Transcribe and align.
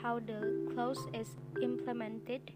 how 0.00 0.20
the 0.20 0.70
clause 0.72 1.02
is 1.12 1.26
implemented, 1.60 2.52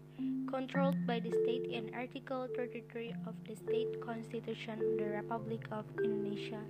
controlled 0.47 0.95
by 1.05 1.19
the 1.19 1.29
state 1.43 1.67
in 1.69 1.91
Article 1.93 2.47
33 2.55 3.13
of 3.27 3.35
the 3.45 3.53
State 3.53 3.99
Constitution 3.99 4.79
of 4.79 4.97
the 4.97 5.11
Republic 5.11 5.67
of 5.73 5.83
Indonesia 6.01 6.63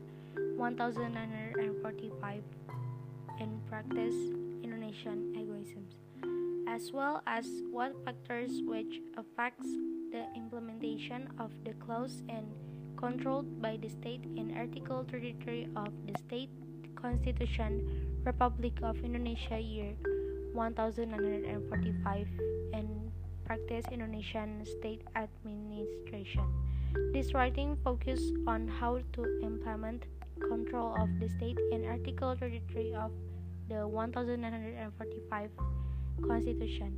1945 0.58 2.42
in 3.40 3.62
practice 3.70 4.18
Indonesian 4.66 5.38
egoisms, 5.38 5.94
as 6.68 6.92
well 6.92 7.22
as 7.28 7.46
what 7.70 7.94
factors 8.04 8.66
which 8.66 9.00
affects 9.16 9.70
the 10.10 10.26
implementation 10.36 11.30
of 11.38 11.52
the 11.64 11.78
clause 11.86 12.24
and 12.30 12.50
controlled 12.98 13.62
by 13.62 13.78
the 13.78 13.90
state 13.90 14.26
in 14.36 14.58
Article 14.58 15.06
33 15.06 15.68
of 15.76 15.94
the 16.10 16.18
State 16.18 16.50
Constitution 17.02 17.82
Republic 18.24 18.74
of 18.84 18.96
Indonesia 19.04 19.60
year 19.60 19.98
1945 20.54 22.28
and 22.74 23.12
practice 23.46 23.86
Indonesian 23.92 24.64
state 24.64 25.02
administration. 25.16 26.46
This 27.14 27.34
writing 27.34 27.78
focuses 27.84 28.32
on 28.48 28.68
how 28.68 29.00
to 29.14 29.22
implement 29.44 30.06
control 30.40 30.96
of 31.00 31.10
the 31.20 31.30
state 31.30 31.58
in 31.72 31.86
Article 31.86 32.36
33 32.36 32.94
of 32.96 33.12
the 33.70 33.88
1945 33.88 35.50
Constitution 36.28 36.98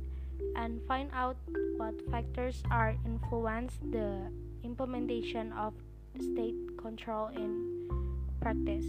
and 0.56 0.82
find 0.86 1.10
out 1.12 1.36
what 1.76 1.94
factors 2.10 2.62
are 2.70 2.96
influence 3.06 3.78
the 3.90 4.30
implementation 4.62 5.52
of 5.52 5.74
state 6.18 6.56
control 6.78 7.28
in 7.28 7.86
practice. 8.40 8.86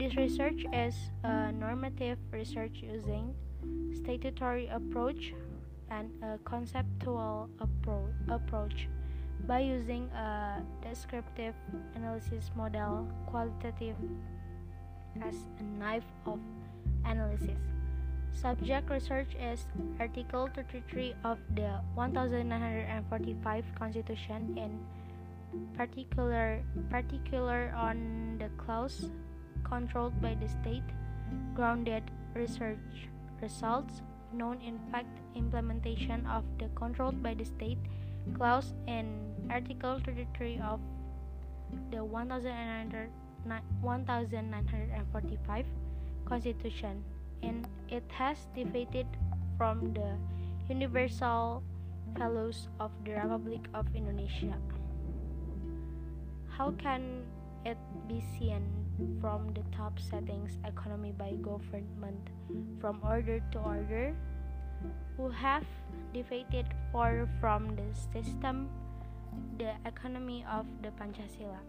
This 0.00 0.16
research 0.16 0.64
is 0.72 0.96
a 1.24 1.52
normative 1.52 2.16
research 2.32 2.80
using 2.80 3.36
statutory 3.92 4.66
approach 4.72 5.34
and 5.90 6.08
a 6.24 6.38
conceptual 6.48 7.50
appro 7.60 8.08
approach 8.32 8.88
by 9.46 9.60
using 9.60 10.08
a 10.16 10.64
descriptive 10.80 11.52
analysis 11.94 12.50
model 12.56 13.12
qualitative 13.26 14.00
as 15.20 15.36
a 15.60 15.64
knife 15.76 16.08
of 16.24 16.40
analysis. 17.04 17.60
Subject 18.32 18.88
research 18.88 19.36
is 19.36 19.68
Article 20.00 20.48
33 20.56 21.12
of 21.24 21.36
the 21.54 21.76
1945 21.92 23.64
Constitution 23.76 24.56
in 24.56 24.80
particular 25.76 26.64
particular 26.88 27.74
on 27.76 28.40
the 28.40 28.48
clause 28.56 29.10
controlled 29.64 30.20
by 30.20 30.34
the 30.34 30.48
state 30.48 30.84
grounded 31.54 32.02
research 32.34 33.08
results 33.42 34.02
known 34.32 34.60
in 34.60 34.78
fact 34.90 35.18
implementation 35.34 36.26
of 36.26 36.44
the 36.58 36.68
controlled 36.74 37.22
by 37.22 37.34
the 37.34 37.44
state 37.44 37.78
clause 38.34 38.74
in 38.86 39.06
article 39.50 40.00
33 40.04 40.60
of 40.60 40.80
the 41.90 42.02
1945 44.50 45.66
constitution 46.26 47.02
and 47.42 47.66
it 47.88 48.04
has 48.08 48.46
deviated 48.54 49.06
from 49.56 49.92
the 49.94 50.14
universal 50.68 51.62
values 52.16 52.68
of 52.78 52.90
the 53.04 53.12
republic 53.12 53.60
of 53.74 53.86
indonesia. 53.94 54.54
How 56.48 56.72
can 56.72 57.24
be 58.08 58.22
seen 58.38 58.62
from 59.20 59.52
the 59.54 59.62
top 59.76 59.98
settings 59.98 60.58
economy 60.64 61.12
by 61.16 61.32
government 61.42 62.30
from 62.80 63.00
order 63.04 63.40
to 63.52 63.58
order 63.58 64.14
who 65.16 65.28
have 65.28 65.64
deviated 66.14 66.66
far 66.92 67.28
from 67.40 67.76
the 67.76 67.88
system 68.12 68.68
the 69.58 69.72
economy 69.86 70.44
of 70.50 70.66
the 70.82 70.90
Pancasila. 70.90 71.60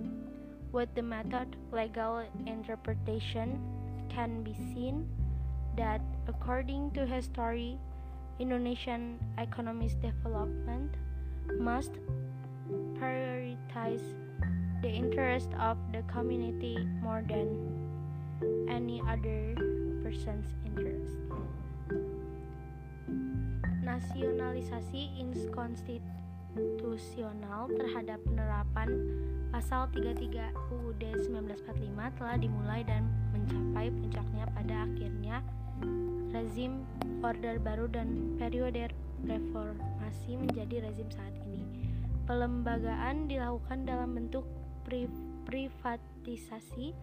With 0.71 0.93
the 0.95 1.01
method 1.01 1.57
legal 1.71 2.23
interpretation 2.47 3.59
can 4.09 4.43
be 4.43 4.53
seen 4.53 5.07
that 5.77 6.01
according 6.27 6.91
to 6.91 7.05
history 7.05 7.77
Indonesian 8.39 9.19
economy's 9.37 9.95
development 9.95 10.95
must 11.59 11.91
prioritize 12.97 14.01
the 14.81 14.89
interest 14.89 15.53
of 15.61 15.77
the 15.93 16.01
community 16.09 16.73
more 17.05 17.21
than 17.29 17.53
any 18.65 18.97
other 19.05 19.53
person's 20.01 20.49
interest. 20.65 21.21
Nasionalisasi 23.85 25.21
inkonstitusional 25.21 27.69
terhadap 27.77 28.17
penerapan 28.25 28.89
pasal 29.53 29.85
33 29.93 30.49
UUD 30.73 31.29
1945 31.29 32.17
telah 32.17 32.41
dimulai 32.41 32.81
dan 32.81 33.05
mencapai 33.37 33.93
puncaknya 33.93 34.49
pada 34.49 34.89
akhirnya 34.89 35.45
rezim 36.33 36.81
order 37.21 37.61
baru 37.61 37.85
dan 37.85 38.33
periode 38.41 38.89
reformasi 39.29 40.41
menjadi 40.41 40.89
rezim 40.89 41.05
saat 41.13 41.37
ini. 41.45 41.69
Pelembagaan 42.25 43.27
dilakukan 43.27 43.83
dalam 43.85 44.15
bentuk 44.15 44.47
privatisasi 45.45 46.93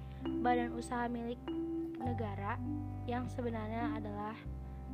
badan 0.42 0.74
usaha 0.74 1.06
milik 1.06 1.38
negara 1.98 2.58
yang 3.06 3.26
sebenarnya 3.30 3.96
adalah 3.96 4.34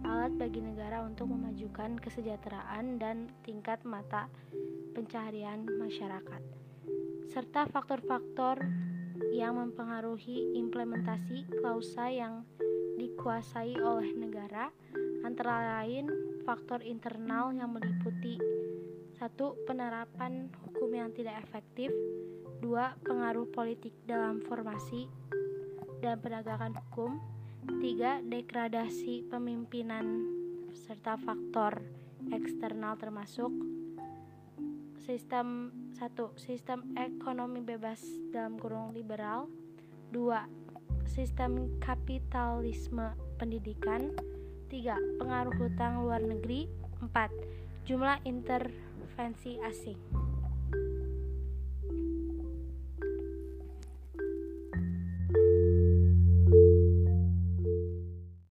alat 0.04 0.36
bagi 0.36 0.60
negara 0.60 1.00
untuk 1.06 1.32
memajukan 1.32 1.96
kesejahteraan 1.96 3.00
dan 3.00 3.30
tingkat 3.46 3.80
mata 3.86 4.28
pencaharian 4.92 5.64
masyarakat 5.64 6.42
serta 7.32 7.66
faktor-faktor 7.66 8.62
yang 9.34 9.58
mempengaruhi 9.58 10.54
implementasi 10.58 11.46
klausa 11.62 12.10
yang 12.10 12.46
dikuasai 12.98 13.74
oleh 13.80 14.10
negara 14.14 14.70
antara 15.26 15.80
lain 15.80 16.06
faktor 16.44 16.84
internal 16.84 17.50
yang 17.50 17.72
meliputi 17.72 18.38
satu 19.24 19.56
penerapan 19.64 20.52
hukum 20.68 20.92
yang 20.92 21.08
tidak 21.16 21.40
efektif 21.48 21.88
2. 22.60 22.68
Pengaruh 23.08 23.48
politik 23.48 23.96
dalam 24.04 24.44
formasi 24.44 25.08
dan 26.04 26.20
penegakan 26.20 26.76
hukum 26.76 27.24
3. 27.64 28.20
Degradasi 28.20 29.24
pemimpinan 29.32 30.28
serta 30.76 31.16
faktor 31.16 31.80
eksternal 32.36 33.00
termasuk 33.00 33.48
sistem 35.08 35.72
1. 35.96 36.04
Sistem 36.36 36.84
ekonomi 36.92 37.64
bebas 37.64 38.04
dalam 38.28 38.60
kurung 38.60 38.92
liberal 38.92 39.48
2. 40.12 40.20
Sistem 41.08 41.80
kapitalisme 41.80 43.16
pendidikan 43.40 44.12
3. 44.68 45.16
Pengaruh 45.16 45.56
hutang 45.56 46.04
luar 46.04 46.20
negeri 46.20 46.68
4. 47.00 47.64
Jumlah 47.88 48.20
intervensi 49.14 49.58
asing 49.62 50.33